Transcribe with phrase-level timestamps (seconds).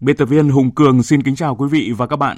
[0.00, 2.36] Biên tập viên Hùng Cường xin kính chào quý vị và các bạn.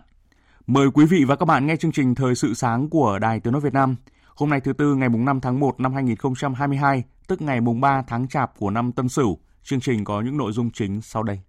[0.67, 3.53] Mời quý vị và các bạn nghe chương trình Thời sự sáng của Đài Tiếng
[3.53, 3.97] Nói Việt Nam.
[4.35, 8.59] Hôm nay thứ Tư ngày 5 tháng 1 năm 2022, tức ngày 3 tháng Chạp
[8.59, 9.39] của năm Tân Sửu.
[9.63, 11.41] Chương trình có những nội dung chính sau đây.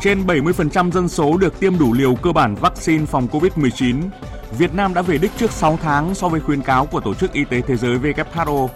[0.00, 4.02] Trên 70% dân số được tiêm đủ liều cơ bản vaccine phòng COVID-19.
[4.58, 7.32] Việt Nam đã về đích trước 6 tháng so với khuyến cáo của Tổ chức
[7.32, 8.68] Y tế Thế giới WHO.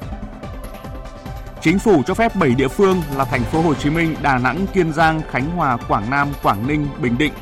[1.60, 4.66] Chính phủ cho phép 7 địa phương là thành phố Hồ Chí Minh, Đà Nẵng,
[4.74, 7.32] Kiên Giang, Khánh Hòa, Quảng Nam, Quảng Ninh, Bình Định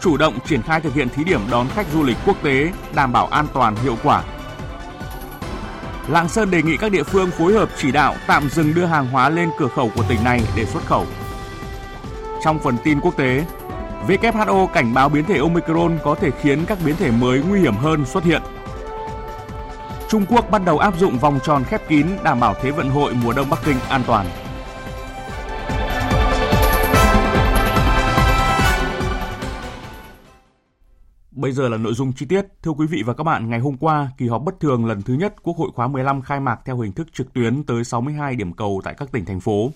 [0.00, 3.12] chủ động triển khai thực hiện thí điểm đón khách du lịch quốc tế, đảm
[3.12, 4.22] bảo an toàn hiệu quả.
[6.08, 9.06] Lạng Sơn đề nghị các địa phương phối hợp chỉ đạo tạm dừng đưa hàng
[9.06, 11.06] hóa lên cửa khẩu của tỉnh này để xuất khẩu.
[12.42, 13.44] Trong phần tin quốc tế,
[14.08, 17.74] WHO cảnh báo biến thể Omicron có thể khiến các biến thể mới nguy hiểm
[17.74, 18.42] hơn xuất hiện.
[20.08, 23.14] Trung Quốc bắt đầu áp dụng vòng tròn khép kín đảm bảo Thế vận hội
[23.24, 24.26] mùa đông Bắc Kinh an toàn.
[31.30, 32.46] Bây giờ là nội dung chi tiết.
[32.62, 35.14] Thưa quý vị và các bạn, ngày hôm qua, kỳ họp bất thường lần thứ
[35.14, 38.52] nhất Quốc hội khóa 15 khai mạc theo hình thức trực tuyến tới 62 điểm
[38.52, 39.70] cầu tại các tỉnh thành phố.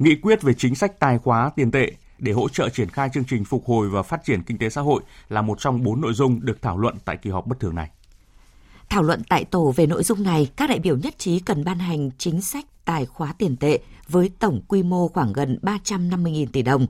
[0.00, 3.24] Nghị quyết về chính sách tài khóa tiền tệ để hỗ trợ triển khai chương
[3.24, 6.14] trình phục hồi và phát triển kinh tế xã hội là một trong bốn nội
[6.14, 7.90] dung được thảo luận tại kỳ họp bất thường này.
[8.88, 11.78] Thảo luận tại tổ về nội dung này, các đại biểu nhất trí cần ban
[11.78, 13.78] hành chính sách tài khóa tiền tệ
[14.08, 16.86] với tổng quy mô khoảng gần 350.000 tỷ đồng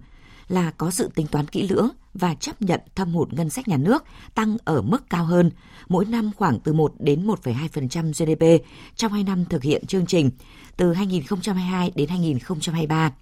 [0.51, 3.77] là có sự tính toán kỹ lưỡng và chấp nhận thâm hụt ngân sách nhà
[3.77, 5.51] nước tăng ở mức cao hơn,
[5.89, 8.65] mỗi năm khoảng từ 1 đến 1,2% GDP
[8.97, 10.31] trong 2 năm thực hiện chương trình,
[10.77, 13.13] từ 2022 đến 2023.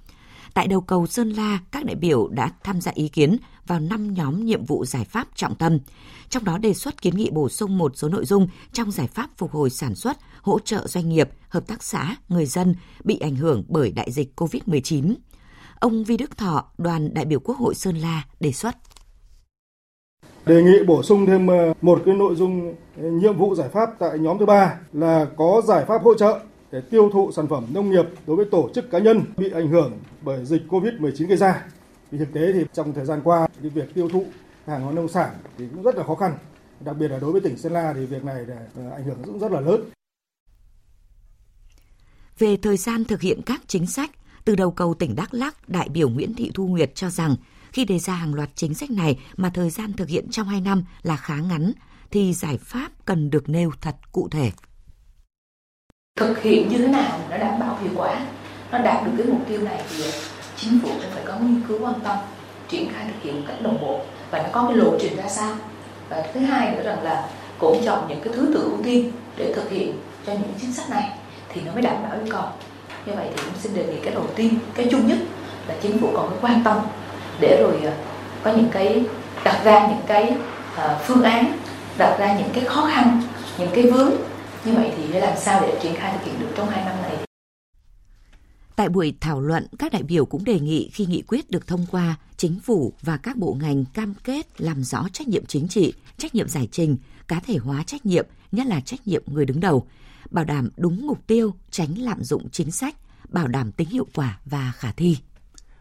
[0.55, 4.15] Tại đầu cầu Sơn La, các đại biểu đã tham gia ý kiến vào 5
[4.15, 5.78] nhóm nhiệm vụ giải pháp trọng tâm,
[6.28, 9.31] trong đó đề xuất kiến nghị bổ sung một số nội dung trong giải pháp
[9.37, 12.75] phục hồi sản xuất, hỗ trợ doanh nghiệp, hợp tác xã, người dân
[13.05, 15.15] bị ảnh hưởng bởi đại dịch COVID-19.
[15.81, 18.77] Ông Vi Đức Thọ, đoàn đại biểu Quốc hội Sơn La đề xuất.
[20.47, 23.91] Đề nghị bổ sung thêm ờ, một cái nội dung ờ, nhiệm vụ giải pháp
[23.99, 26.41] tại nhóm thứ ba là có giải pháp hỗ trợ
[26.72, 29.69] để tiêu thụ sản phẩm nông nghiệp đối với tổ chức cá nhân bị ảnh
[29.69, 31.65] hưởng bởi dịch Covid-19 gây ra.
[32.10, 34.25] Vì thực tế thì trong thời gian qua, cái việc tiêu thụ
[34.66, 36.33] hàng hóa nông sản thì cũng rất là khó khăn.
[36.81, 38.47] Đặc biệt là đối với tỉnh Sơn La thì việc này
[38.77, 39.84] ờ, ảnh hưởng cũng rất là lớn.
[42.39, 44.10] Về thời gian thực hiện các chính sách,
[44.48, 47.36] từ đầu cầu tỉnh Đắk Lắk, đại biểu Nguyễn Thị Thu Nguyệt cho rằng
[47.72, 50.60] khi đề ra hàng loạt chính sách này mà thời gian thực hiện trong 2
[50.60, 51.72] năm là khá ngắn,
[52.10, 54.50] thì giải pháp cần được nêu thật cụ thể.
[56.16, 58.26] Thực hiện như thế nào nó đảm bảo hiệu quả,
[58.72, 60.04] nó đạt được cái mục tiêu này thì
[60.56, 62.19] chính phủ phải có nghiên cứu quan tâm,
[62.69, 65.28] triển khai thực hiện một cách đồng bộ và nó có cái lộ trình ra
[65.28, 65.56] sao.
[66.09, 69.53] Và thứ hai nữa rằng là cũng chọn những cái thứ tự ưu tiên để
[69.56, 72.44] thực hiện cho những chính sách này thì nó mới đảm bảo yêu cầu
[73.09, 75.19] như vậy thì cũng xin đề nghị cái đầu tiên cái chung nhất
[75.69, 76.79] là chính phủ còn phải quan tâm
[77.41, 77.97] để rồi à,
[78.43, 79.05] có những cái
[79.45, 80.35] đặt ra những cái
[80.77, 81.59] à, phương án
[81.99, 83.23] đặt ra những cái khó khăn
[83.59, 84.11] những cái vướng.
[84.65, 86.97] Như vậy thì để làm sao để triển khai thực hiện được trong hai năm
[87.03, 87.17] này?
[88.77, 91.87] Tại buổi thảo luận, các đại biểu cũng đề nghị khi nghị quyết được thông
[91.91, 95.93] qua, chính phủ và các bộ ngành cam kết làm rõ trách nhiệm chính trị,
[96.19, 96.97] trách nhiệm giải trình,
[97.28, 99.87] cá thể hóa trách nhiệm, nhất là trách nhiệm người đứng đầu,
[100.30, 102.97] bảo đảm đúng mục tiêu, tránh lạm dụng chính sách,
[103.28, 105.18] bảo đảm tính hiệu quả và khả thi.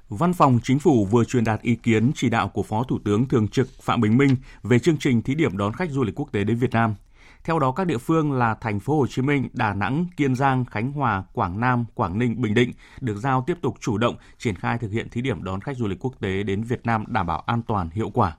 [0.09, 3.27] Văn phòng Chính phủ vừa truyền đạt ý kiến chỉ đạo của Phó Thủ tướng
[3.27, 6.31] Thường trực Phạm Bình Minh về chương trình thí điểm đón khách du lịch quốc
[6.31, 6.95] tế đến Việt Nam.
[7.43, 10.65] Theo đó, các địa phương là thành phố Hồ Chí Minh, Đà Nẵng, Kiên Giang,
[10.65, 14.55] Khánh Hòa, Quảng Nam, Quảng Ninh, Bình Định được giao tiếp tục chủ động triển
[14.55, 17.27] khai thực hiện thí điểm đón khách du lịch quốc tế đến Việt Nam đảm
[17.27, 18.37] bảo an toàn, hiệu quả.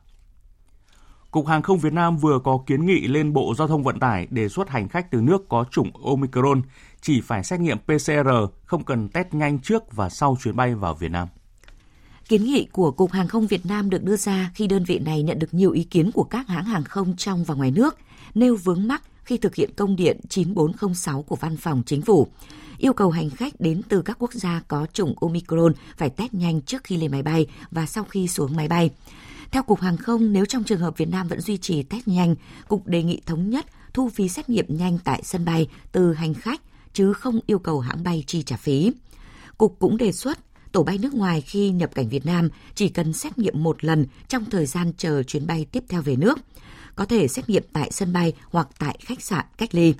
[1.30, 4.26] Cục Hàng không Việt Nam vừa có kiến nghị lên Bộ Giao thông Vận tải
[4.30, 6.62] đề xuất hành khách từ nước có chủng Omicron
[7.00, 8.28] chỉ phải xét nghiệm PCR,
[8.64, 11.28] không cần test nhanh trước và sau chuyến bay vào Việt Nam.
[12.28, 15.22] Kiến nghị của Cục Hàng không Việt Nam được đưa ra khi đơn vị này
[15.22, 17.96] nhận được nhiều ý kiến của các hãng hàng không trong và ngoài nước,
[18.34, 22.28] nêu vướng mắc khi thực hiện công điện 9406 của Văn phòng Chính phủ,
[22.78, 26.62] yêu cầu hành khách đến từ các quốc gia có chủng Omicron phải test nhanh
[26.62, 28.90] trước khi lên máy bay và sau khi xuống máy bay.
[29.50, 32.34] Theo Cục Hàng không, nếu trong trường hợp Việt Nam vẫn duy trì test nhanh,
[32.68, 36.34] Cục đề nghị thống nhất thu phí xét nghiệm nhanh tại sân bay từ hành
[36.34, 36.60] khách
[36.92, 38.92] chứ không yêu cầu hãng bay chi trả phí.
[39.58, 40.38] Cục cũng đề xuất
[40.72, 44.06] tổ bay nước ngoài khi nhập cảnh Việt Nam chỉ cần xét nghiệm một lần
[44.28, 46.38] trong thời gian chờ chuyến bay tiếp theo về nước,
[46.94, 49.94] có thể xét nghiệm tại sân bay hoặc tại khách sạn cách ly.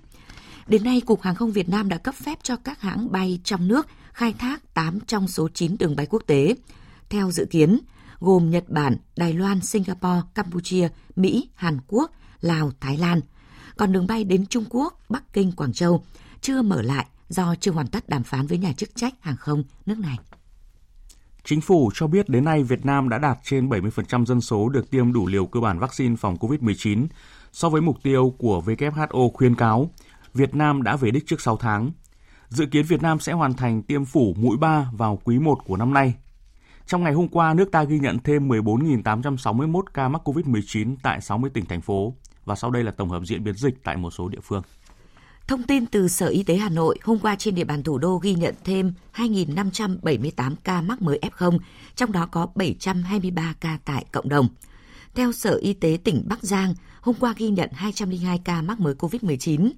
[0.67, 3.69] Đến nay, Cục Hàng không Việt Nam đã cấp phép cho các hãng bay trong
[3.69, 6.55] nước khai thác 8 trong số 9 đường bay quốc tế.
[7.09, 7.79] Theo dự kiến,
[8.21, 12.11] gồm Nhật Bản, Đài Loan, Singapore, Campuchia, Mỹ, Hàn Quốc,
[12.41, 13.21] Lào, Thái Lan.
[13.77, 16.05] Còn đường bay đến Trung Quốc, Bắc Kinh, Quảng Châu
[16.41, 19.65] chưa mở lại do chưa hoàn tất đàm phán với nhà chức trách hàng không
[19.87, 20.19] nước này.
[21.45, 24.91] Chính phủ cho biết đến nay Việt Nam đã đạt trên 70% dân số được
[24.91, 27.07] tiêm đủ liều cơ bản vaccine phòng COVID-19.
[27.53, 29.91] So với mục tiêu của WHO khuyên cáo,
[30.35, 31.91] Việt Nam đã về đích trước 6 tháng.
[32.49, 35.77] Dự kiến Việt Nam sẽ hoàn thành tiêm phủ mũi 3 vào quý 1 của
[35.77, 36.15] năm nay.
[36.89, 41.51] Trong ngày hôm qua, nước ta ghi nhận thêm 14.861 ca mắc COVID-19 tại 60
[41.55, 42.15] tỉnh, thành phố.
[42.45, 44.63] Và sau đây là tổng hợp diễn biến dịch tại một số địa phương.
[45.47, 48.17] Thông tin từ Sở Y tế Hà Nội, hôm qua trên địa bàn thủ đô
[48.17, 51.59] ghi nhận thêm 2.578 ca mắc mới F0,
[51.95, 54.49] trong đó có 723 ca tại cộng đồng.
[55.15, 58.95] Theo Sở Y tế tỉnh Bắc Giang, hôm qua ghi nhận 202 ca mắc mới
[58.95, 59.71] COVID-19.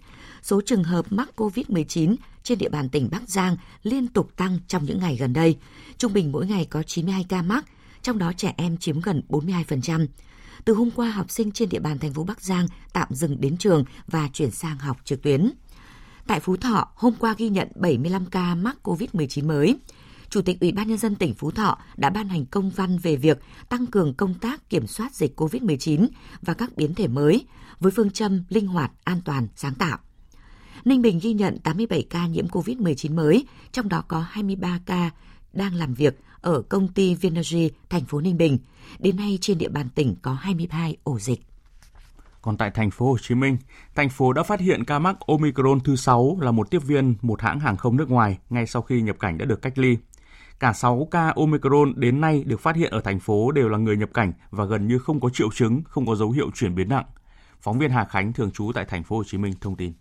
[0.43, 4.85] Số trường hợp mắc COVID-19 trên địa bàn tỉnh Bắc Giang liên tục tăng trong
[4.85, 5.57] những ngày gần đây.
[5.99, 7.65] Trung bình mỗi ngày có 92 ca mắc,
[8.03, 10.07] trong đó trẻ em chiếm gần 42%.
[10.65, 13.57] Từ hôm qua, học sinh trên địa bàn thành phố Bắc Giang tạm dừng đến
[13.57, 15.51] trường và chuyển sang học trực tuyến.
[16.27, 19.77] Tại Phú Thọ, hôm qua ghi nhận 75 ca mắc COVID-19 mới.
[20.31, 23.17] Chủ tịch Ủy ban nhân dân tỉnh Phú Thọ đã ban hành công văn về
[23.17, 23.39] việc
[23.69, 26.09] tăng cường công tác kiểm soát dịch COVID-19
[26.43, 27.47] và các biến thể mới
[27.81, 29.99] với phương châm linh hoạt, an toàn, sáng tạo.
[30.85, 35.11] Ninh Bình ghi nhận 87 ca nhiễm COVID-19 mới, trong đó có 23 ca
[35.53, 38.59] đang làm việc ở công ty Vinergy, thành phố Ninh Bình.
[38.99, 41.41] Đến nay trên địa bàn tỉnh có 22 ổ dịch.
[42.43, 43.56] Còn tại thành phố Hồ Chí Minh,
[43.94, 47.43] thành phố đã phát hiện ca mắc Omicron thứ 6 là một tiếp viên một
[47.43, 49.97] hãng hàng không nước ngoài ngay sau khi nhập cảnh đã được cách ly.
[50.61, 53.97] Cả 6 ca Omicron đến nay được phát hiện ở thành phố đều là người
[53.97, 56.88] nhập cảnh và gần như không có triệu chứng, không có dấu hiệu chuyển biến
[56.88, 57.05] nặng.
[57.61, 59.93] Phóng viên Hà Khánh thường trú tại thành phố Hồ Chí Minh thông tin.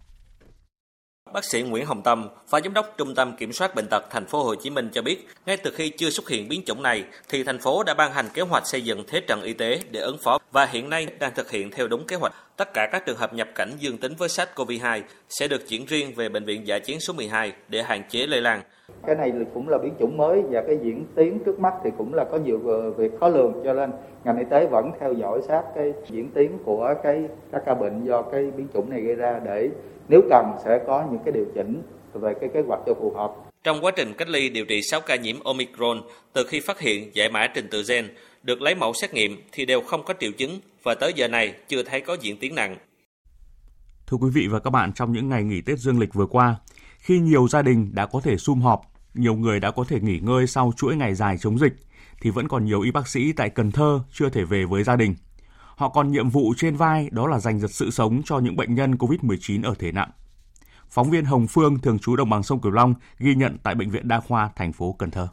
[1.33, 4.25] Bác sĩ Nguyễn Hồng Tâm, Phó Giám đốc Trung tâm Kiểm soát Bệnh tật Thành
[4.25, 7.03] phố Hồ Chí Minh cho biết, ngay từ khi chưa xuất hiện biến chủng này,
[7.29, 9.99] thì thành phố đã ban hành kế hoạch xây dựng thế trận y tế để
[9.99, 12.33] ứng phó và hiện nay đang thực hiện theo đúng kế hoạch.
[12.59, 16.13] Tất cả các trường hợp nhập cảnh dương tính với SARS-CoV-2 sẽ được chuyển riêng
[16.15, 18.61] về bệnh viện Dạ chiến số 12 để hạn chế lây lan.
[19.07, 22.13] Cái này cũng là biến chủng mới và cái diễn tiến trước mắt thì cũng
[22.13, 22.59] là có nhiều
[22.97, 23.91] việc khó lường cho nên
[24.23, 28.05] ngành y tế vẫn theo dõi sát cái diễn tiến của cái các ca bệnh
[28.05, 29.69] do cái biến chủng này gây ra để
[30.09, 31.81] nếu cần sẽ có những cái điều chỉnh
[32.13, 33.31] về cái kế hoạch cho phù hợp.
[33.63, 36.01] Trong quá trình cách ly điều trị 6 ca nhiễm Omicron,
[36.33, 38.07] từ khi phát hiện giải mã trình tự gen,
[38.43, 41.53] được lấy mẫu xét nghiệm thì đều không có triệu chứng và tới giờ này
[41.67, 42.77] chưa thấy có diễn tiến nặng.
[44.07, 46.55] Thưa quý vị và các bạn, trong những ngày nghỉ Tết Dương lịch vừa qua,
[46.99, 48.81] khi nhiều gia đình đã có thể sum họp,
[49.13, 51.73] nhiều người đã có thể nghỉ ngơi sau chuỗi ngày dài chống dịch,
[52.21, 54.95] thì vẫn còn nhiều y bác sĩ tại Cần Thơ chưa thể về với gia
[54.95, 55.15] đình.
[55.75, 58.75] Họ còn nhiệm vụ trên vai đó là giành giật sự sống cho những bệnh
[58.75, 60.09] nhân COVID-19 ở thể nặng.
[60.89, 63.89] Phóng viên Hồng Phương thường trú đồng bằng sông Cửu Long ghi nhận tại bệnh
[63.89, 65.27] viện Đa khoa thành phố Cần Thơ.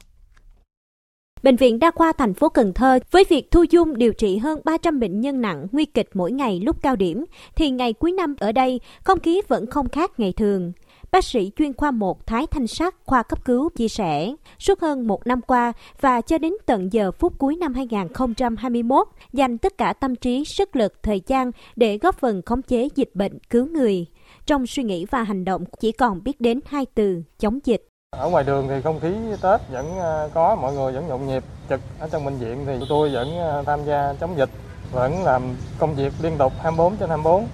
[1.43, 4.61] Bệnh viện Đa khoa thành phố Cần Thơ với việc thu dung điều trị hơn
[4.65, 7.25] 300 bệnh nhân nặng nguy kịch mỗi ngày lúc cao điểm
[7.57, 10.73] thì ngày cuối năm ở đây không khí vẫn không khác ngày thường.
[11.13, 15.07] Bác sĩ chuyên khoa 1 Thái Thanh Sắc, khoa cấp cứu chia sẻ, suốt hơn
[15.07, 19.93] một năm qua và cho đến tận giờ phút cuối năm 2021, dành tất cả
[19.93, 24.07] tâm trí, sức lực, thời gian để góp phần khống chế dịch bệnh cứu người.
[24.47, 27.89] Trong suy nghĩ và hành động chỉ còn biết đến hai từ chống dịch.
[28.19, 31.45] Ở ngoài đường thì không khí Tết vẫn à, có, mọi người vẫn nhộn nhịp
[31.69, 31.81] trực.
[32.01, 34.51] Ở trong bệnh viện thì tôi vẫn à, tham gia chống dịch,
[34.93, 35.43] vẫn làm
[35.79, 37.47] công việc liên tục 24 trên 24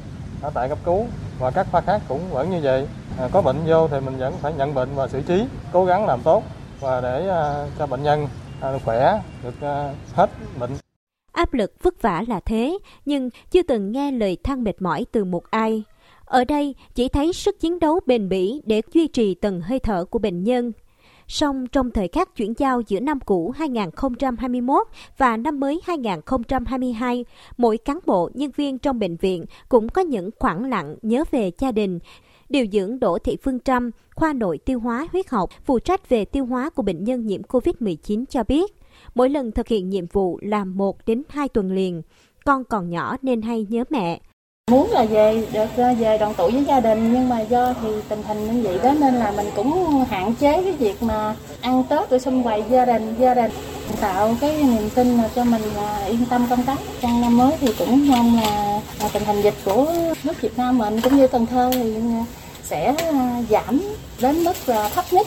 [0.43, 1.07] ở tại cấp cứu
[1.39, 2.87] và các khoa khác cũng vẫn như vậy.
[3.19, 6.07] À, có bệnh vô thì mình vẫn phải nhận bệnh và xử trí, cố gắng
[6.07, 6.43] làm tốt
[6.81, 8.29] và để à, cho bệnh nhân
[8.61, 10.71] à, khỏe, được à, hết bệnh.
[11.33, 15.25] Áp lực vất vả là thế, nhưng chưa từng nghe lời than mệt mỏi từ
[15.25, 15.83] một ai.
[16.33, 20.05] Ở đây chỉ thấy sức chiến đấu bền bỉ để duy trì từng hơi thở
[20.05, 20.73] của bệnh nhân.
[21.29, 24.87] Song trong thời khắc chuyển giao giữa năm cũ 2021
[25.19, 27.25] và năm mới 2022,
[27.57, 31.51] mỗi cán bộ nhân viên trong bệnh viện cũng có những khoảng lặng nhớ về
[31.59, 31.99] gia đình.
[32.49, 36.25] Điều dưỡng Đỗ Thị Phương Trâm, khoa nội tiêu hóa huyết học, phụ trách về
[36.25, 38.75] tiêu hóa của bệnh nhân nhiễm COVID-19 cho biết,
[39.15, 42.03] Mỗi lần thực hiện nhiệm vụ là 1 đến 2 tuần liền.
[42.45, 44.21] Con còn nhỏ nên hay nhớ mẹ.
[44.71, 45.67] Muốn là về được
[45.99, 48.93] về đoàn tụ với gia đình nhưng mà do thì tình hình như vậy đó
[49.01, 52.85] nên là mình cũng hạn chế cái việc mà ăn Tết rồi xung quanh gia
[52.85, 53.51] đình gia đình
[54.01, 57.69] tạo cái niềm tin cho mình à, yên tâm công tác trong năm mới thì
[57.79, 59.87] cũng mong là, là tình hình dịch của
[60.25, 62.25] nước Việt Nam mình cũng như Cần Thơ thì à,
[62.63, 63.83] sẽ à, giảm
[64.21, 64.57] đến mức
[64.95, 65.27] thấp nhất.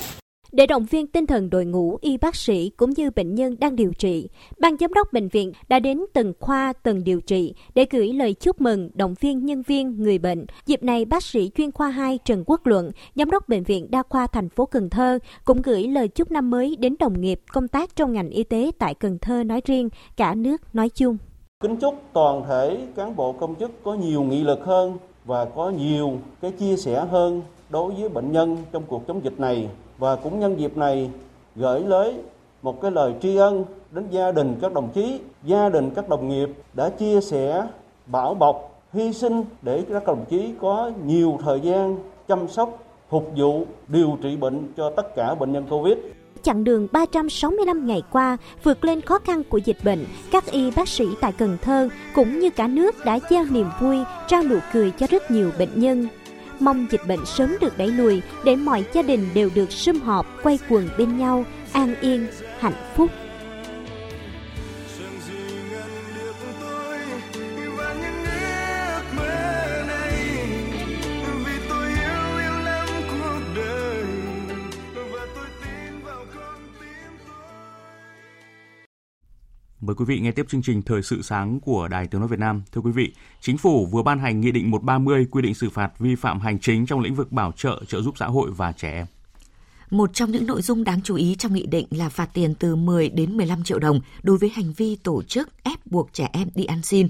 [0.56, 3.76] Để động viên tinh thần đội ngũ y bác sĩ cũng như bệnh nhân đang
[3.76, 7.86] điều trị, ban giám đốc bệnh viện đã đến từng khoa từng điều trị để
[7.92, 10.46] gửi lời chúc mừng động viên nhân viên người bệnh.
[10.66, 14.04] Dịp này, bác sĩ chuyên khoa 2 Trần Quốc Luận, giám đốc bệnh viện đa
[14.10, 17.68] khoa thành phố Cần Thơ cũng gửi lời chúc năm mới đến đồng nghiệp công
[17.68, 21.18] tác trong ngành y tế tại Cần Thơ nói riêng, cả nước nói chung.
[21.64, 25.70] Kính chúc toàn thể cán bộ công chức có nhiều nghị lực hơn và có
[25.70, 30.16] nhiều cái chia sẻ hơn đối với bệnh nhân trong cuộc chống dịch này và
[30.16, 31.10] cũng nhân dịp này
[31.56, 32.14] gửi tới
[32.62, 36.30] một cái lời tri ân đến gia đình các đồng chí, gia đình các đồng
[36.30, 37.68] nghiệp đã chia sẻ,
[38.06, 41.98] bảo bọc, hy sinh để các đồng chí có nhiều thời gian
[42.28, 45.98] chăm sóc, phục vụ, điều trị bệnh cho tất cả bệnh nhân Covid.
[46.44, 50.88] Chặng đường 365 ngày qua vượt lên khó khăn của dịch bệnh, các y bác
[50.88, 53.98] sĩ tại Cần Thơ cũng như cả nước đã gieo niềm vui,
[54.28, 56.08] trao nụ cười cho rất nhiều bệnh nhân
[56.62, 60.26] mong dịch bệnh sớm được đẩy lùi để mọi gia đình đều được sum họp
[60.44, 62.28] quay quần bên nhau, an yên,
[62.60, 63.12] hạnh phúc.
[79.86, 82.40] Mời quý vị nghe tiếp chương trình Thời sự sáng của Đài Tiếng Nói Việt
[82.40, 82.64] Nam.
[82.72, 85.92] Thưa quý vị, Chính phủ vừa ban hành Nghị định 130 quy định xử phạt
[86.00, 88.92] vi phạm hành chính trong lĩnh vực bảo trợ, trợ giúp xã hội và trẻ
[88.92, 89.06] em.
[89.90, 92.76] Một trong những nội dung đáng chú ý trong nghị định là phạt tiền từ
[92.76, 96.50] 10 đến 15 triệu đồng đối với hành vi tổ chức ép buộc trẻ em
[96.56, 97.08] đi ăn xin,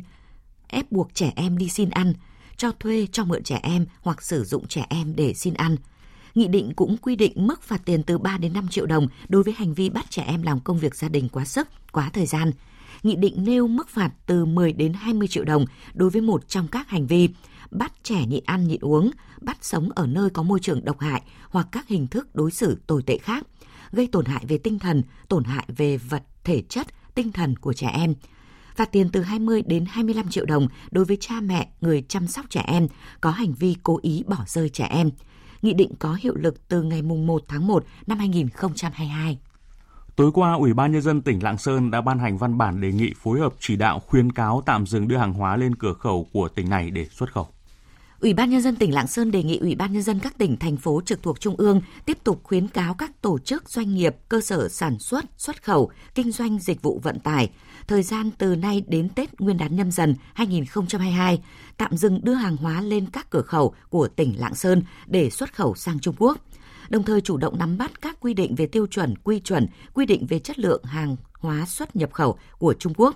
[0.67, 2.13] ép buộc trẻ em đi xin ăn,
[2.57, 5.75] cho thuê cho mượn trẻ em hoặc sử dụng trẻ em để xin ăn–
[6.35, 9.43] Nghị định cũng quy định mức phạt tiền từ 3 đến 5 triệu đồng đối
[9.43, 12.25] với hành vi bắt trẻ em làm công việc gia đình quá sức, quá thời
[12.25, 12.51] gian.
[13.03, 16.67] Nghị định nêu mức phạt từ 10 đến 20 triệu đồng đối với một trong
[16.67, 17.29] các hành vi
[17.71, 19.11] bắt trẻ nhịn ăn nhịn uống,
[19.41, 22.77] bắt sống ở nơi có môi trường độc hại hoặc các hình thức đối xử
[22.87, 23.47] tồi tệ khác,
[23.91, 27.73] gây tổn hại về tinh thần, tổn hại về vật thể chất, tinh thần của
[27.73, 28.13] trẻ em,
[28.75, 32.45] phạt tiền từ 20 đến 25 triệu đồng đối với cha mẹ, người chăm sóc
[32.49, 32.87] trẻ em
[33.21, 35.09] có hành vi cố ý bỏ rơi trẻ em,
[35.65, 39.39] Nghị định có hiệu lực từ ngày 1 tháng 1 năm 2022.
[40.15, 42.91] Tối qua, Ủy ban Nhân dân tỉnh Lạng Sơn đã ban hành văn bản đề
[42.91, 46.27] nghị phối hợp chỉ đạo khuyến cáo tạm dừng đưa hàng hóa lên cửa khẩu
[46.33, 47.47] của tỉnh này để xuất khẩu.
[48.25, 50.57] Ủy ban Nhân dân tỉnh Lạng Sơn đề nghị Ủy ban Nhân dân các tỉnh,
[50.57, 54.15] thành phố trực thuộc Trung ương tiếp tục khuyến cáo các tổ chức, doanh nghiệp,
[54.29, 57.49] cơ sở sản xuất, xuất khẩu, kinh doanh dịch vụ vận tải,
[57.87, 61.41] thời gian từ nay đến Tết Nguyên đán nhâm dần 2022,
[61.77, 65.55] tạm dừng đưa hàng hóa lên các cửa khẩu của tỉnh Lạng Sơn để xuất
[65.55, 66.37] khẩu sang Trung Quốc.
[66.89, 70.05] Đồng thời chủ động nắm bắt các quy định về tiêu chuẩn, quy chuẩn, quy
[70.05, 73.15] định về chất lượng hàng hóa xuất nhập khẩu của Trung Quốc,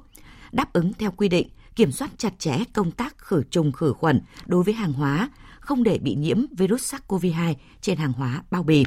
[0.52, 1.48] đáp ứng theo quy định,
[1.80, 5.84] kiểm soát chặt chẽ công tác khử trùng khử khuẩn đối với hàng hóa, không
[5.84, 8.86] để bị nhiễm virus SARS-CoV-2 trên hàng hóa bao bì.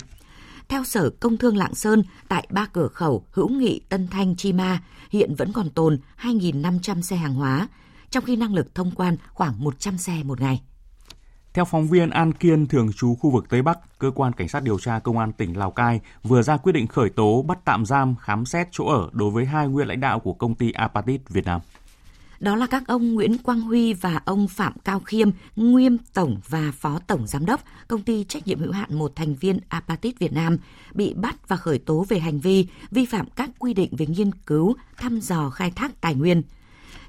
[0.68, 4.52] Theo Sở Công Thương Lạng Sơn, tại ba cửa khẩu Hữu Nghị, Tân Thanh, Chi
[4.52, 7.68] Ma hiện vẫn còn tồn 2.500 xe hàng hóa,
[8.10, 10.62] trong khi năng lực thông quan khoảng 100 xe một ngày.
[11.54, 14.62] Theo phóng viên An Kiên, thường trú khu vực Tây Bắc, cơ quan cảnh sát
[14.62, 17.86] điều tra công an tỉnh Lào Cai vừa ra quyết định khởi tố bắt tạm
[17.86, 21.28] giam khám xét chỗ ở đối với hai nguyên lãnh đạo của công ty Apatit
[21.28, 21.60] Việt Nam.
[22.42, 26.72] Đó là các ông Nguyễn Quang Huy và ông Phạm Cao Khiêm, nguyên tổng và
[26.72, 30.32] phó tổng giám đốc công ty trách nhiệm hữu hạn một thành viên Apatit Việt
[30.32, 30.58] Nam
[30.94, 34.32] bị bắt và khởi tố về hành vi vi phạm các quy định về nghiên
[34.46, 36.42] cứu, thăm dò khai thác tài nguyên.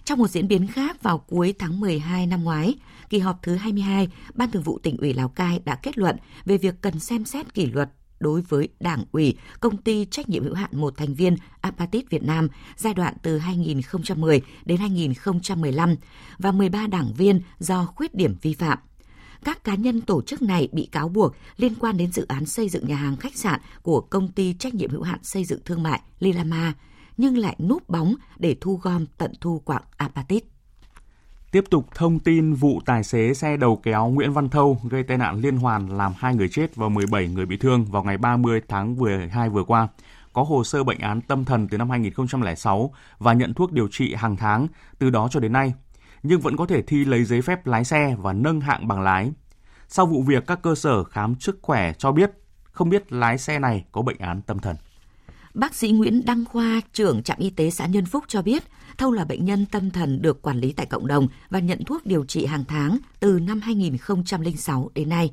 [0.05, 2.75] Trong một diễn biến khác vào cuối tháng 12 năm ngoái,
[3.09, 6.57] kỳ họp thứ 22, Ban Thường vụ tỉnh ủy Lào Cai đã kết luận về
[6.57, 7.89] việc cần xem xét kỷ luật
[8.23, 12.23] đối với Đảng ủy, công ty trách nhiệm hữu hạn một thành viên Apatit Việt
[12.23, 15.95] Nam giai đoạn từ 2010 đến 2015
[16.37, 18.77] và 13 đảng viên do khuyết điểm vi phạm.
[19.43, 22.69] Các cá nhân tổ chức này bị cáo buộc liên quan đến dự án xây
[22.69, 25.83] dựng nhà hàng khách sạn của công ty trách nhiệm hữu hạn xây dựng thương
[25.83, 26.73] mại Lilama,
[27.17, 30.52] nhưng lại núp bóng để thu gom tận thu quạng apatit.
[31.53, 35.17] Tiếp tục thông tin vụ tài xế xe đầu kéo Nguyễn Văn Thâu gây tai
[35.17, 38.62] nạn liên hoàn làm 2 người chết và 17 người bị thương vào ngày 30
[38.67, 39.88] tháng 12 vừa qua.
[40.33, 44.13] Có hồ sơ bệnh án tâm thần từ năm 2006 và nhận thuốc điều trị
[44.13, 44.67] hàng tháng
[45.00, 45.74] từ đó cho đến nay,
[46.24, 49.31] nhưng vẫn có thể thi lấy giấy phép lái xe và nâng hạng bằng lái.
[49.88, 52.31] Sau vụ việc, các cơ sở khám sức khỏe cho biết
[52.63, 54.75] không biết lái xe này có bệnh án tâm thần.
[55.53, 58.63] Bác sĩ Nguyễn Đăng Khoa, trưởng trạm y tế xã Nhân Phúc cho biết,
[58.98, 62.05] Thâu là bệnh nhân tâm thần được quản lý tại cộng đồng và nhận thuốc
[62.05, 65.31] điều trị hàng tháng từ năm 2006 đến nay.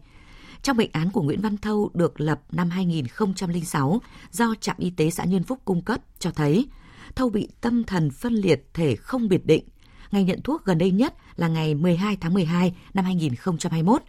[0.63, 4.01] Trong bệnh án của Nguyễn Văn Thâu được lập năm 2006
[4.31, 6.67] do trạm y tế xã Nhân Phúc cung cấp cho thấy
[7.15, 9.65] Thâu bị tâm thần phân liệt thể không biệt định.
[10.11, 14.03] Ngày nhận thuốc gần đây nhất là ngày 12 tháng 12 năm 2021.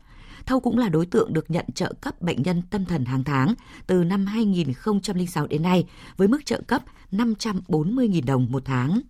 [0.46, 3.54] Thâu cũng là đối tượng được nhận trợ cấp bệnh nhân tâm thần hàng tháng
[3.88, 5.86] từ năm 2006 đến nay
[6.18, 9.02] với mức trợ cấp 540.000 đồng một tháng.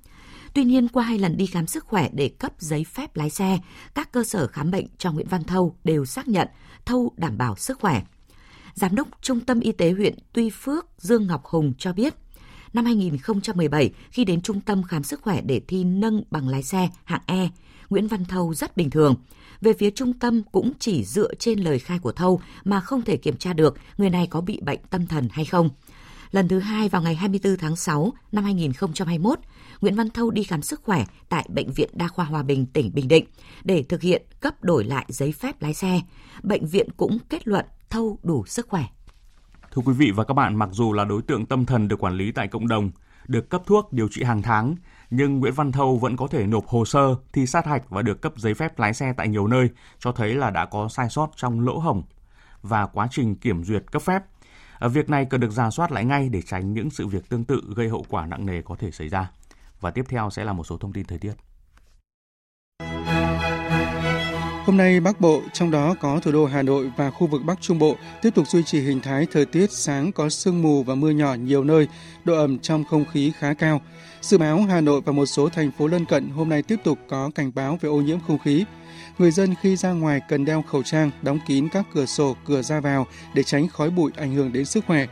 [0.53, 3.59] Tuy nhiên, qua hai lần đi khám sức khỏe để cấp giấy phép lái xe,
[3.95, 6.47] các cơ sở khám bệnh cho Nguyễn Văn Thâu đều xác nhận
[6.85, 8.03] Thâu đảm bảo sức khỏe.
[8.73, 12.13] Giám đốc Trung tâm Y tế huyện Tuy Phước Dương Ngọc Hùng cho biết,
[12.73, 16.89] năm 2017 khi đến trung tâm khám sức khỏe để thi nâng bằng lái xe
[17.03, 17.50] hạng E,
[17.91, 19.15] Nguyễn Văn Thâu rất bình thường.
[19.62, 23.17] Về phía trung tâm cũng chỉ dựa trên lời khai của Thâu mà không thể
[23.17, 25.69] kiểm tra được người này có bị bệnh tâm thần hay không.
[26.31, 29.39] Lần thứ hai vào ngày 24 tháng 6 năm 2021,
[29.81, 32.91] Nguyễn Văn Thâu đi khám sức khỏe tại Bệnh viện Đa khoa Hòa Bình, tỉnh
[32.93, 33.25] Bình Định
[33.63, 36.01] để thực hiện cấp đổi lại giấy phép lái xe.
[36.43, 38.83] Bệnh viện cũng kết luận Thâu đủ sức khỏe.
[39.71, 42.13] Thưa quý vị và các bạn, mặc dù là đối tượng tâm thần được quản
[42.13, 42.91] lý tại cộng đồng,
[43.27, 44.75] được cấp thuốc điều trị hàng tháng,
[45.12, 48.22] nhưng Nguyễn Văn Thâu vẫn có thể nộp hồ sơ, thi sát hạch và được
[48.22, 51.30] cấp giấy phép lái xe tại nhiều nơi, cho thấy là đã có sai sót
[51.36, 52.03] trong lỗ hổng
[52.62, 54.24] và quá trình kiểm duyệt cấp phép.
[54.80, 57.44] Ờ, việc này cần được giả soát lại ngay để tránh những sự việc tương
[57.44, 59.32] tự gây hậu quả nặng nề có thể xảy ra.
[59.80, 61.34] Và tiếp theo sẽ là một số thông tin thời tiết.
[64.71, 67.61] Hôm nay Bắc Bộ, trong đó có thủ đô Hà Nội và khu vực Bắc
[67.61, 70.95] Trung Bộ, tiếp tục duy trì hình thái thời tiết sáng có sương mù và
[70.95, 71.87] mưa nhỏ nhiều nơi,
[72.23, 73.81] độ ẩm trong không khí khá cao.
[74.21, 76.99] Dự báo Hà Nội và một số thành phố lân cận hôm nay tiếp tục
[77.09, 78.65] có cảnh báo về ô nhiễm không khí.
[79.17, 82.61] Người dân khi ra ngoài cần đeo khẩu trang, đóng kín các cửa sổ, cửa
[82.61, 85.07] ra vào để tránh khói bụi ảnh hưởng đến sức khỏe.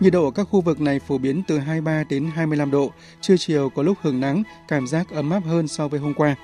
[0.00, 3.36] Nhiệt độ ở các khu vực này phổ biến từ 23 đến 25 độ, trưa
[3.36, 6.36] chiều có lúc hưởng nắng, cảm giác ấm áp hơn so với hôm qua.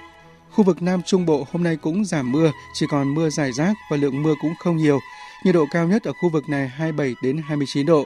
[0.57, 3.75] Khu vực Nam Trung Bộ hôm nay cũng giảm mưa, chỉ còn mưa rải rác
[3.91, 5.01] và lượng mưa cũng không nhiều.
[5.45, 8.05] Nhiệt độ cao nhất ở khu vực này 27 đến 29 độ.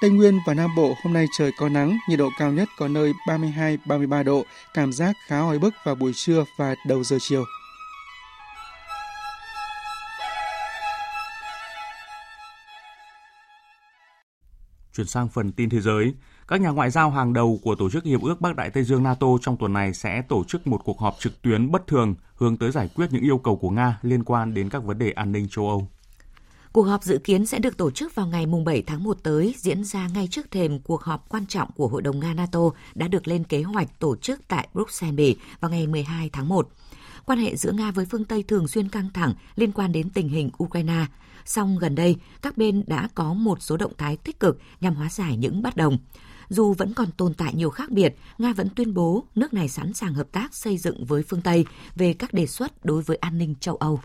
[0.00, 2.88] Tây Nguyên và Nam Bộ hôm nay trời có nắng, nhiệt độ cao nhất có
[2.88, 4.44] nơi 32-33 độ,
[4.74, 7.44] cảm giác khá oi bức vào buổi trưa và đầu giờ chiều.
[14.96, 16.14] Chuyển sang phần tin thế giới,
[16.48, 19.02] các nhà ngoại giao hàng đầu của Tổ chức Hiệp ước Bắc Đại Tây Dương
[19.02, 22.56] NATO trong tuần này sẽ tổ chức một cuộc họp trực tuyến bất thường hướng
[22.56, 25.32] tới giải quyết những yêu cầu của Nga liên quan đến các vấn đề an
[25.32, 25.88] ninh châu Âu.
[26.72, 29.84] Cuộc họp dự kiến sẽ được tổ chức vào ngày 7 tháng 1 tới, diễn
[29.84, 32.60] ra ngay trước thềm cuộc họp quan trọng của Hội đồng Nga NATO
[32.94, 36.68] đã được lên kế hoạch tổ chức tại Bruxelles vào ngày 12 tháng 1.
[37.24, 40.28] Quan hệ giữa Nga với phương Tây thường xuyên căng thẳng liên quan đến tình
[40.28, 41.06] hình Ukraine.
[41.44, 45.08] Song gần đây, các bên đã có một số động thái tích cực nhằm hóa
[45.10, 45.98] giải những bất đồng.
[46.54, 49.92] Dù vẫn còn tồn tại nhiều khác biệt, Nga vẫn tuyên bố nước này sẵn
[49.92, 53.38] sàng hợp tác xây dựng với phương Tây về các đề xuất đối với an
[53.38, 54.00] ninh châu Âu.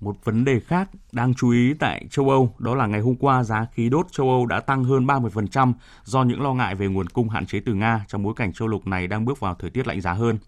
[0.00, 3.42] Một vấn đề khác đang chú ý tại châu Âu đó là ngày hôm qua
[3.42, 5.72] giá khí đốt châu Âu đã tăng hơn 30%
[6.04, 8.68] do những lo ngại về nguồn cung hạn chế từ Nga trong bối cảnh châu
[8.68, 10.38] lục này đang bước vào thời tiết lạnh giá hơn.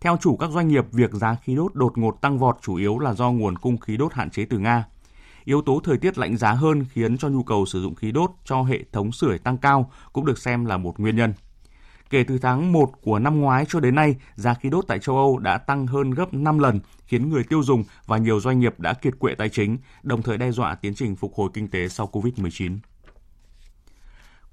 [0.00, 2.98] Theo chủ các doanh nghiệp, việc giá khí đốt đột ngột tăng vọt chủ yếu
[2.98, 4.84] là do nguồn cung khí đốt hạn chế từ Nga.
[5.44, 8.30] Yếu tố thời tiết lạnh giá hơn khiến cho nhu cầu sử dụng khí đốt
[8.44, 11.34] cho hệ thống sưởi tăng cao cũng được xem là một nguyên nhân.
[12.10, 15.16] Kể từ tháng 1 của năm ngoái cho đến nay, giá khí đốt tại châu
[15.16, 18.80] Âu đã tăng hơn gấp 5 lần, khiến người tiêu dùng và nhiều doanh nghiệp
[18.80, 21.88] đã kiệt quệ tài chính, đồng thời đe dọa tiến trình phục hồi kinh tế
[21.88, 22.78] sau Covid-19.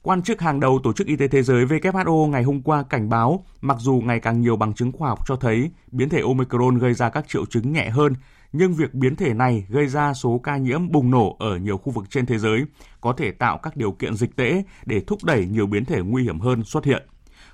[0.03, 3.09] Quan chức hàng đầu Tổ chức Y tế Thế giới WHO ngày hôm qua cảnh
[3.09, 6.77] báo, mặc dù ngày càng nhiều bằng chứng khoa học cho thấy biến thể Omicron
[6.77, 8.13] gây ra các triệu chứng nhẹ hơn,
[8.53, 11.91] nhưng việc biến thể này gây ra số ca nhiễm bùng nổ ở nhiều khu
[11.91, 12.63] vực trên thế giới
[13.01, 16.23] có thể tạo các điều kiện dịch tễ để thúc đẩy nhiều biến thể nguy
[16.23, 17.03] hiểm hơn xuất hiện.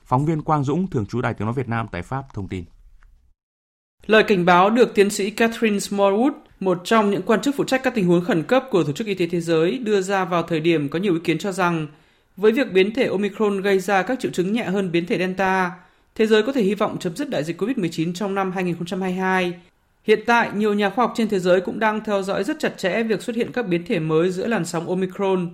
[0.04, 2.64] Phóng viên Quang Dũng, thường trú Đài Tiếng Nói Việt Nam tại Pháp thông tin.
[4.06, 7.84] Lời cảnh báo được tiến sĩ Catherine Smallwood, một trong những quan chức phụ trách
[7.84, 10.44] các tình huống khẩn cấp của Tổ chức Y tế Thế giới, đưa ra vào
[10.44, 11.88] thời điểm có nhiều ý kiến cho rằng
[12.38, 15.72] với việc biến thể Omicron gây ra các triệu chứng nhẹ hơn biến thể Delta,
[16.16, 19.54] thế giới có thể hy vọng chấm dứt đại dịch COVID-19 trong năm 2022.
[20.04, 22.78] Hiện tại, nhiều nhà khoa học trên thế giới cũng đang theo dõi rất chặt
[22.78, 25.50] chẽ việc xuất hiện các biến thể mới giữa làn sóng Omicron.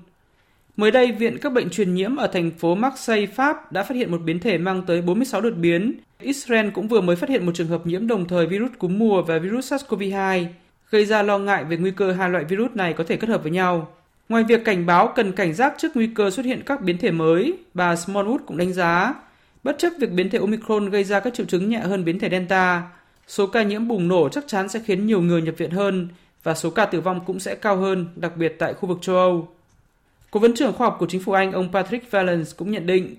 [0.77, 4.11] Mới đây, Viện các bệnh truyền nhiễm ở thành phố Marseille, Pháp đã phát hiện
[4.11, 5.93] một biến thể mang tới 46 đột biến.
[6.19, 9.21] Israel cũng vừa mới phát hiện một trường hợp nhiễm đồng thời virus cúm mùa
[9.21, 10.45] và virus SARS-CoV-2,
[10.89, 13.43] gây ra lo ngại về nguy cơ hai loại virus này có thể kết hợp
[13.43, 13.93] với nhau.
[14.29, 17.11] Ngoài việc cảnh báo cần cảnh giác trước nguy cơ xuất hiện các biến thể
[17.11, 19.13] mới, bà Smallwood cũng đánh giá,
[19.63, 22.29] bất chấp việc biến thể Omicron gây ra các triệu chứng nhẹ hơn biến thể
[22.29, 22.83] Delta,
[23.27, 26.07] số ca nhiễm bùng nổ chắc chắn sẽ khiến nhiều người nhập viện hơn
[26.43, 29.15] và số ca tử vong cũng sẽ cao hơn, đặc biệt tại khu vực châu
[29.15, 29.47] Âu.
[30.31, 33.15] Cố vấn trưởng khoa học của chính phủ Anh ông Patrick Vallance cũng nhận định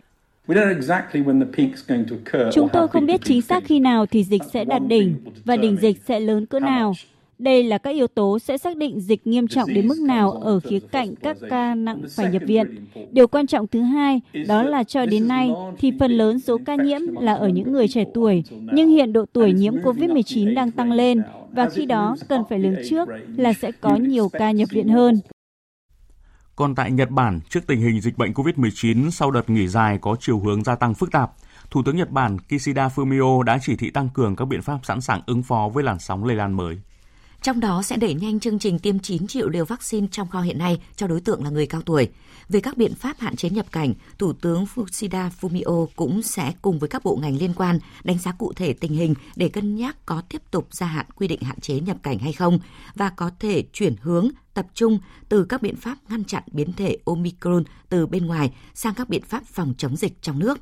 [2.53, 5.77] Chúng tôi không biết chính xác khi nào thì dịch sẽ đạt đỉnh và đỉnh
[5.77, 6.95] dịch sẽ lớn cỡ nào.
[7.39, 10.61] Đây là các yếu tố sẽ xác định dịch nghiêm trọng đến mức nào ở
[10.61, 12.87] khía cạnh các ca nặng phải nhập viện.
[13.11, 16.75] Điều quan trọng thứ hai đó là cho đến nay thì phần lớn số ca
[16.75, 20.93] nhiễm là ở những người trẻ tuổi, nhưng hiện độ tuổi nhiễm COVID-19 đang tăng
[20.93, 24.89] lên và khi đó cần phải lường trước là sẽ có nhiều ca nhập viện
[24.89, 25.21] hơn.
[26.57, 30.17] Còn tại Nhật Bản, trước tình hình dịch bệnh COVID-19 sau đợt nghỉ dài có
[30.21, 31.33] chiều hướng gia tăng phức tạp,
[31.71, 35.01] Thủ tướng Nhật Bản Kishida Fumio đã chỉ thị tăng cường các biện pháp sẵn
[35.01, 36.79] sàng ứng phó với làn sóng lây lan mới.
[37.45, 40.59] Trong đó sẽ đẩy nhanh chương trình tiêm 9 triệu liều vaccine trong kho hiện
[40.59, 42.09] nay cho đối tượng là người cao tuổi.
[42.49, 46.79] Về các biện pháp hạn chế nhập cảnh, Thủ tướng Fushida Fumio cũng sẽ cùng
[46.79, 49.97] với các bộ ngành liên quan đánh giá cụ thể tình hình để cân nhắc
[50.07, 52.59] có tiếp tục gia hạn quy định hạn chế nhập cảnh hay không
[52.95, 56.97] và có thể chuyển hướng tập trung từ các biện pháp ngăn chặn biến thể
[57.05, 60.61] Omicron từ bên ngoài sang các biện pháp phòng chống dịch trong nước.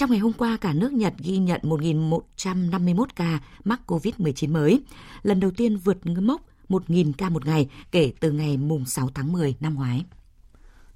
[0.00, 4.82] Trong ngày hôm qua, cả nước Nhật ghi nhận 1.151 ca mắc COVID-19 mới,
[5.22, 9.54] lần đầu tiên vượt mốc 1.000 ca một ngày kể từ ngày 6 tháng 10
[9.60, 10.04] năm ngoái.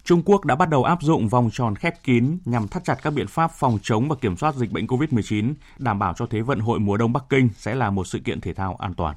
[0.05, 3.11] Trung Quốc đã bắt đầu áp dụng vòng tròn khép kín nhằm thắt chặt các
[3.11, 6.61] biện pháp phòng chống và kiểm soát dịch bệnh COVID-19, đảm bảo cho Thế vận
[6.61, 9.17] hội mùa đông Bắc Kinh sẽ là một sự kiện thể thao an toàn.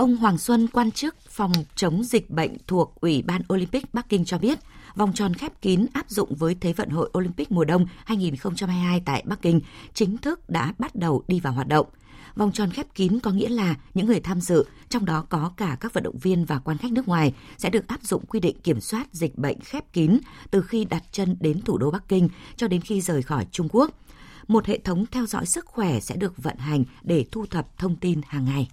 [0.00, 4.24] Ông Hoàng Xuân, quan chức phòng chống dịch bệnh thuộc Ủy ban Olympic Bắc Kinh
[4.24, 4.58] cho biết,
[4.96, 9.22] vòng tròn khép kín áp dụng với Thế vận hội Olympic mùa đông 2022 tại
[9.26, 9.60] Bắc Kinh
[9.94, 11.86] chính thức đã bắt đầu đi vào hoạt động.
[12.36, 15.76] Vòng tròn khép kín có nghĩa là những người tham dự, trong đó có cả
[15.80, 18.60] các vận động viên và quan khách nước ngoài, sẽ được áp dụng quy định
[18.60, 20.18] kiểm soát dịch bệnh khép kín
[20.50, 23.68] từ khi đặt chân đến thủ đô Bắc Kinh cho đến khi rời khỏi Trung
[23.72, 23.90] Quốc.
[24.48, 27.96] Một hệ thống theo dõi sức khỏe sẽ được vận hành để thu thập thông
[27.96, 28.68] tin hàng ngày.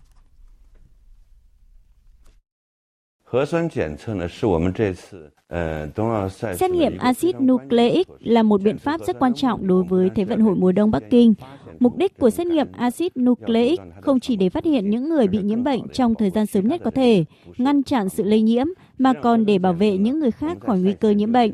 [6.53, 10.39] Xét nghiệm axit nucleic là một biện pháp rất quan trọng đối với Thế vận
[10.39, 11.33] hội mùa đông Bắc Kinh.
[11.79, 15.41] Mục đích của xét nghiệm axit nucleic không chỉ để phát hiện những người bị
[15.41, 17.25] nhiễm bệnh trong thời gian sớm nhất có thể,
[17.57, 20.93] ngăn chặn sự lây nhiễm, mà còn để bảo vệ những người khác khỏi nguy
[20.93, 21.51] cơ nhiễm bệnh.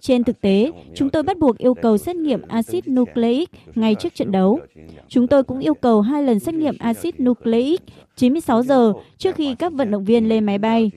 [0.00, 4.14] Trên thực tế, chúng tôi bắt buộc yêu cầu xét nghiệm axit nucleic ngay trước
[4.14, 4.60] trận đấu.
[5.08, 7.80] Chúng tôi cũng yêu cầu hai lần xét nghiệm axit nucleic
[8.16, 10.90] 96 giờ trước khi các vận động viên lên máy bay.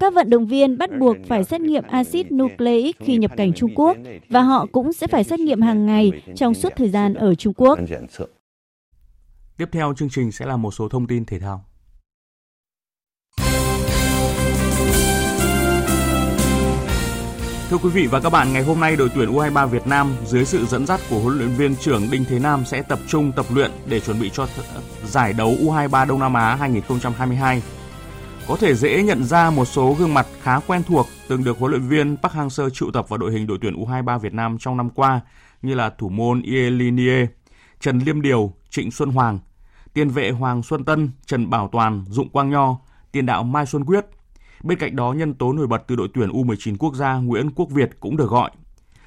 [0.00, 3.70] Các vận động viên bắt buộc phải xét nghiệm axit nucleic khi nhập cảnh Trung
[3.74, 3.96] Quốc
[4.28, 7.54] và họ cũng sẽ phải xét nghiệm hàng ngày trong suốt thời gian ở Trung
[7.56, 7.78] Quốc.
[9.56, 11.64] Tiếp theo chương trình sẽ là một số thông tin thể thao.
[17.70, 20.44] Thưa quý vị và các bạn, ngày hôm nay đội tuyển U23 Việt Nam dưới
[20.44, 23.46] sự dẫn dắt của huấn luyện viên trưởng Đinh Thế Nam sẽ tập trung tập
[23.54, 24.46] luyện để chuẩn bị cho
[25.04, 27.62] giải đấu U23 Đông Nam Á 2022
[28.48, 31.70] có thể dễ nhận ra một số gương mặt khá quen thuộc từng được huấn
[31.70, 34.76] luyện viên Park Hang-seo triệu tập vào đội hình đội tuyển U23 Việt Nam trong
[34.76, 35.20] năm qua
[35.62, 37.26] như là thủ môn Ielinie,
[37.80, 39.38] Trần Liêm Điều, Trịnh Xuân Hoàng,
[39.94, 42.76] tiền vệ Hoàng Xuân Tân, Trần Bảo Toàn, Dụng Quang Nho,
[43.12, 44.06] tiền đạo Mai Xuân Quyết.
[44.62, 47.70] Bên cạnh đó, nhân tố nổi bật từ đội tuyển U19 quốc gia Nguyễn Quốc
[47.70, 48.50] Việt cũng được gọi.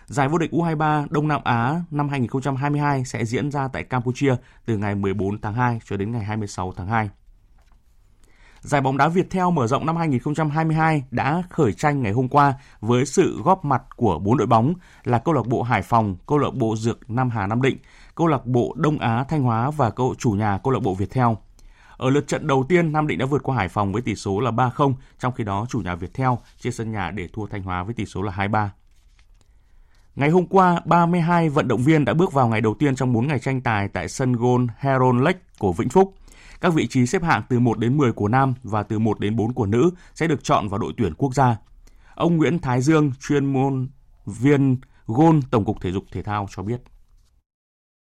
[0.06, 4.78] Giải vô địch U23 Đông Nam Á năm 2022 sẽ diễn ra tại Campuchia từ
[4.78, 7.10] ngày 14 tháng 2 cho đến ngày 26 tháng 2.
[8.63, 12.54] Giải bóng đá Việt Theo mở rộng năm 2022 đã khởi tranh ngày hôm qua
[12.82, 14.73] với sự góp mặt của bốn đội bóng
[15.04, 17.78] là câu lạc bộ Hải Phòng, câu lạc bộ Dược Nam Hà Nam Định,
[18.15, 21.12] câu lạc bộ Đông Á Thanh Hóa và câu chủ nhà câu lạc bộ Việt
[21.12, 21.38] Theo.
[21.97, 24.39] Ở lượt trận đầu tiên, Nam Định đã vượt qua Hải Phòng với tỷ số
[24.39, 27.63] là 3-0, trong khi đó chủ nhà Việt Theo trên sân nhà để thua Thanh
[27.63, 28.67] Hóa với tỷ số là 2-3.
[30.15, 33.28] Ngày hôm qua, 32 vận động viên đã bước vào ngày đầu tiên trong 4
[33.28, 36.13] ngày tranh tài tại sân golf Heron Lake của Vĩnh Phúc.
[36.63, 39.36] Các vị trí xếp hạng từ 1 đến 10 của nam và từ 1 đến
[39.36, 41.58] 4 của nữ sẽ được chọn vào đội tuyển quốc gia.
[42.15, 43.89] Ông Nguyễn Thái Dương, chuyên môn
[44.26, 46.82] viên gôn Tổng cục Thể dục Thể thao cho biết.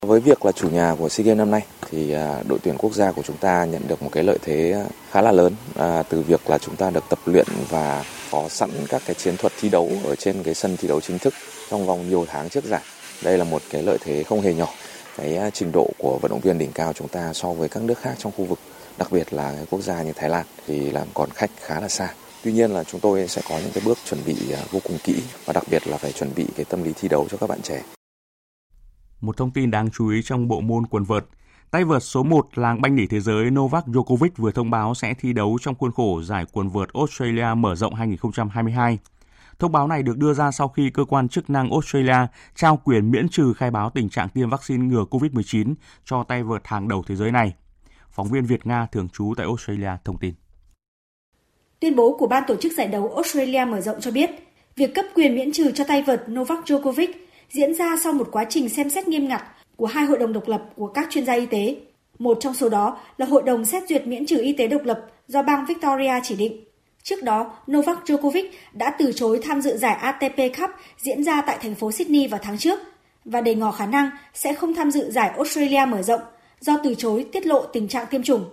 [0.07, 2.93] Với việc là chủ nhà của SEA Games năm nay thì à, đội tuyển quốc
[2.93, 6.23] gia của chúng ta nhận được một cái lợi thế khá là lớn à, từ
[6.23, 9.69] việc là chúng ta được tập luyện và có sẵn các cái chiến thuật thi
[9.69, 11.35] đấu ở trên cái sân thi đấu chính thức
[11.71, 12.83] trong vòng nhiều tháng trước giải.
[13.25, 14.69] Đây là một cái lợi thế không hề nhỏ
[15.17, 17.83] cái à, trình độ của vận động viên đỉnh cao chúng ta so với các
[17.83, 18.59] nước khác trong khu vực,
[18.99, 22.15] đặc biệt là quốc gia như Thái Lan thì làm còn khách khá là xa.
[22.45, 24.99] Tuy nhiên là chúng tôi sẽ có những cái bước chuẩn bị à, vô cùng
[25.05, 27.47] kỹ và đặc biệt là phải chuẩn bị cái tâm lý thi đấu cho các
[27.47, 27.83] bạn trẻ.
[29.21, 31.25] Một thông tin đáng chú ý trong bộ môn quần vợt,
[31.71, 35.15] tay vợt số 1 làng banh nỉ thế giới Novak Djokovic vừa thông báo sẽ
[35.15, 38.99] thi đấu trong khuôn khổ giải quần vợt Australia mở rộng 2022.
[39.63, 43.11] Thông báo này được đưa ra sau khi cơ quan chức năng Australia trao quyền
[43.11, 47.05] miễn trừ khai báo tình trạng tiêm vaccine ngừa COVID-19 cho tay vợt hàng đầu
[47.07, 47.55] thế giới này.
[48.11, 50.35] Phóng viên Việt Nga thường trú tại Australia thông tin.
[51.81, 54.31] Tuyên bố của ban tổ chức giải đấu Australia mở rộng cho biết,
[54.77, 57.09] Việc cấp quyền miễn trừ cho tay vợt Novak Djokovic
[57.51, 59.43] diễn ra sau một quá trình xem xét nghiêm ngặt
[59.77, 61.77] của hai hội đồng độc lập của các chuyên gia y tế.
[62.19, 65.07] Một trong số đó là Hội đồng xét duyệt miễn trừ y tế độc lập
[65.29, 66.72] do bang Victoria chỉ định.
[67.03, 71.59] Trước đó, Novak Djokovic đã từ chối tham dự giải ATP Cup diễn ra tại
[71.63, 72.79] thành phố Sydney vào tháng trước
[73.25, 76.21] và để ngỏ khả năng sẽ không tham dự giải Australia mở rộng
[76.61, 78.45] do từ chối tiết lộ tình trạng tiêm chủng.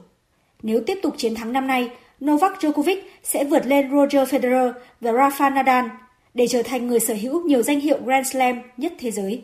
[0.62, 1.90] Nếu tiếp tục chiến thắng năm nay,
[2.26, 5.86] Novak Djokovic sẽ vượt lên Roger Federer và Rafa Nadal
[6.34, 9.44] để trở thành người sở hữu nhiều danh hiệu Grand Slam nhất thế giới.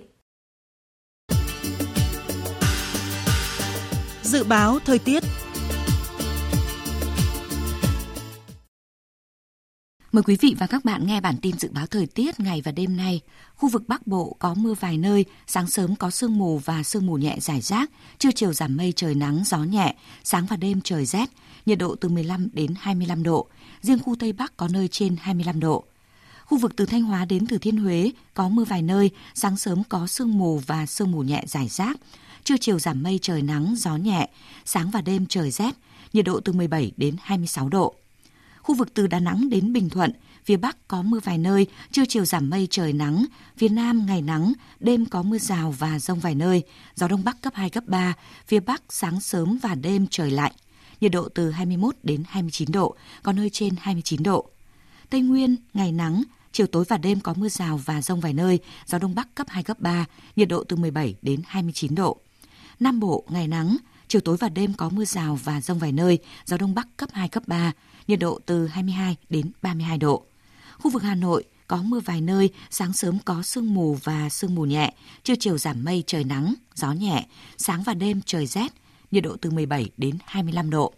[4.23, 5.23] Dự báo thời tiết
[10.15, 12.71] Mời quý vị và các bạn nghe bản tin dự báo thời tiết ngày và
[12.71, 13.21] đêm nay.
[13.55, 17.05] Khu vực Bắc Bộ có mưa vài nơi, sáng sớm có sương mù và sương
[17.05, 20.81] mù nhẹ rải rác, trưa chiều giảm mây trời nắng, gió nhẹ, sáng và đêm
[20.81, 21.29] trời rét,
[21.65, 23.47] nhiệt độ từ 15 đến 25 độ,
[23.81, 25.83] riêng khu Tây Bắc có nơi trên 25 độ.
[26.45, 29.83] Khu vực từ Thanh Hóa đến Thừa Thiên Huế có mưa vài nơi, sáng sớm
[29.89, 31.97] có sương mù và sương mù nhẹ rải rác,
[32.43, 34.29] trưa chiều giảm mây trời nắng, gió nhẹ,
[34.65, 35.71] sáng và đêm trời rét,
[36.13, 37.95] nhiệt độ từ 17 đến 26 độ.
[38.65, 40.11] Khu vực từ Đà Nẵng đến Bình Thuận,
[40.45, 43.25] phía Bắc có mưa vài nơi, trưa chiều giảm mây trời nắng,
[43.57, 46.63] phía Nam ngày nắng, đêm có mưa rào và rông vài nơi,
[46.95, 48.13] gió Đông Bắc cấp 2, cấp 3,
[48.47, 50.51] phía Bắc sáng sớm và đêm trời lạnh,
[51.01, 54.49] nhiệt độ từ 21 đến 29 độ, có nơi trên 29 độ.
[55.09, 58.59] Tây Nguyên, ngày nắng, chiều tối và đêm có mưa rào và rông vài nơi,
[58.85, 62.17] gió Đông Bắc cấp 2, cấp 3, nhiệt độ từ 17 đến 29 độ.
[62.79, 66.19] Nam Bộ, ngày nắng, chiều tối và đêm có mưa rào và rông vài nơi,
[66.45, 67.71] gió Đông Bắc cấp 2, cấp 3,
[68.07, 70.25] nhiệt độ từ 22 đến 32 độ.
[70.79, 74.55] Khu vực Hà Nội có mưa vài nơi, sáng sớm có sương mù và sương
[74.55, 78.73] mù nhẹ, trưa chiều giảm mây trời nắng, gió nhẹ, sáng và đêm trời rét,
[79.11, 80.93] nhiệt độ từ 17 đến 25 độ.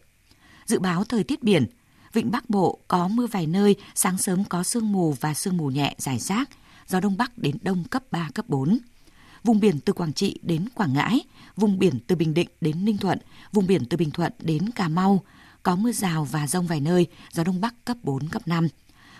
[0.65, 1.65] Dự báo thời tiết biển,
[2.13, 5.67] Vịnh Bắc Bộ có mưa vài nơi, sáng sớm có sương mù và sương mù
[5.67, 6.49] nhẹ rải rác,
[6.87, 8.79] gió Đông Bắc đến Đông cấp 3, cấp 4.
[9.43, 11.21] Vùng biển từ Quảng Trị đến Quảng Ngãi,
[11.55, 13.19] vùng biển từ Bình Định đến Ninh Thuận,
[13.51, 15.23] vùng biển từ Bình Thuận đến Cà Mau,
[15.67, 18.67] có mưa rào và rông vài nơi, gió Đông Bắc cấp 4, cấp 5.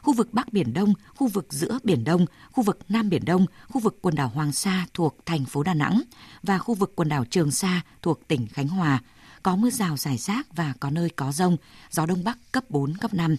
[0.02, 3.46] Khu vực Bắc Biển Đông, khu vực giữa Biển Đông, khu vực Nam Biển Đông,
[3.70, 6.02] khu vực quần đảo Hoàng Sa thuộc thành phố Đà Nẵng
[6.44, 9.02] và khu vực quần đảo Trường Sa thuộc tỉnh Khánh Hòa.
[9.44, 11.58] Có mưa rào rải rác và có nơi có rông,
[11.92, 13.36] gió Đông Bắc cấp 4, cấp 5.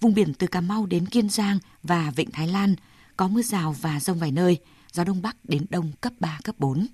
[0.00, 2.74] Vùng biển từ Cà Mau đến Kiên Giang và Vịnh Thái Lan
[3.16, 4.58] có mưa rào và rông vài nơi,
[4.92, 6.86] gió Đông Bắc đến Đông cấp 3, cấp 4.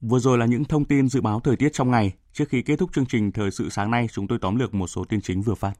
[0.00, 2.12] Vừa rồi là những thông tin dự báo thời tiết trong ngày.
[2.32, 4.86] Trước khi kết thúc chương trình Thời sự sáng nay, chúng tôi tóm lược một
[4.86, 5.72] số tin chính vừa phát.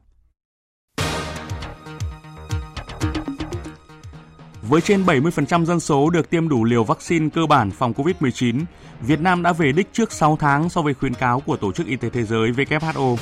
[4.61, 8.63] Với trên 70% dân số được tiêm đủ liều vaccine cơ bản phòng COVID-19,
[9.01, 11.87] Việt Nam đã về đích trước 6 tháng so với khuyến cáo của Tổ chức
[11.87, 13.17] Y tế Thế giới WHO.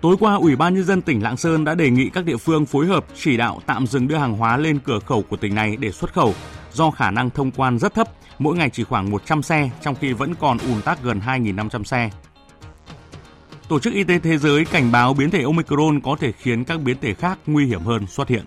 [0.00, 2.66] Tối qua, Ủy ban Nhân dân tỉnh Lạng Sơn đã đề nghị các địa phương
[2.66, 5.76] phối hợp chỉ đạo tạm dừng đưa hàng hóa lên cửa khẩu của tỉnh này
[5.76, 6.34] để xuất khẩu
[6.72, 8.08] do khả năng thông quan rất thấp,
[8.42, 12.10] mỗi ngày chỉ khoảng 100 xe, trong khi vẫn còn ùn tắc gần 2.500 xe.
[13.68, 16.80] Tổ chức Y tế Thế giới cảnh báo biến thể Omicron có thể khiến các
[16.82, 18.44] biến thể khác nguy hiểm hơn xuất hiện.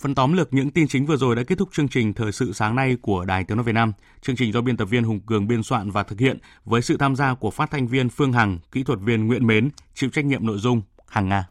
[0.00, 2.52] Phần tóm lược những tin chính vừa rồi đã kết thúc chương trình Thời sự
[2.52, 3.92] sáng nay của Đài Tiếng Nói Việt Nam.
[4.20, 6.96] Chương trình do biên tập viên Hùng Cường biên soạn và thực hiện với sự
[6.96, 10.24] tham gia của phát thanh viên Phương Hằng, kỹ thuật viên Nguyễn Mến, chịu trách
[10.24, 11.46] nhiệm nội dung Hằng Nga.